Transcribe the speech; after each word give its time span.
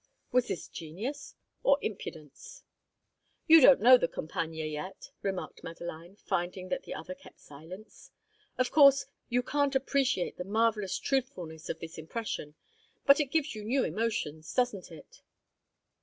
Was 0.31 0.47
this 0.47 0.67
genius, 0.67 1.35
or 1.61 1.77
impudence? 1.79 2.63
"You 3.45 3.61
don't 3.61 3.79
know 3.79 3.99
the 3.99 4.07
Campagna, 4.07 4.65
yet," 4.65 5.11
remarked 5.21 5.63
Madeline, 5.63 6.15
finding 6.15 6.69
that 6.69 6.81
the 6.85 6.95
other 6.95 7.13
kept 7.13 7.39
silence. 7.39 8.09
"Of 8.57 8.71
course, 8.71 9.05
you 9.29 9.43
can't 9.43 9.75
appreciate 9.75 10.37
the 10.39 10.43
marvellous 10.43 10.97
truthfulness 10.97 11.69
of 11.69 11.77
this 11.79 11.99
impression; 11.99 12.55
but 13.05 13.19
it 13.19 13.25
gives 13.25 13.53
you 13.53 13.63
new 13.63 13.83
emotions, 13.83 14.51
doesn't 14.55 14.91
it?" 14.91 15.21